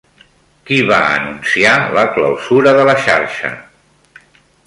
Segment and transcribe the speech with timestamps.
[0.69, 3.53] Qui va anunciar la clausura de la xarxa?